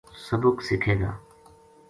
[0.25, 1.11] سبق سکھے گا